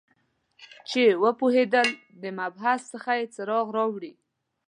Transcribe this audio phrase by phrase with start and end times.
[0.89, 1.87] چې وپوهیدل
[2.21, 4.13] د محبس څخه یې څراغ راوړي